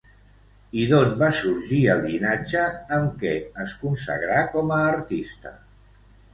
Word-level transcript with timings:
I 0.83 0.85
d'on 0.91 1.11
va 1.19 1.29
sorgir 1.39 1.81
el 1.97 2.01
llinatge 2.07 2.65
amb 2.99 3.13
què 3.21 3.37
es 3.67 3.79
consagrà 3.85 4.43
com 4.57 4.77
a 4.81 4.85
artista? 4.99 5.57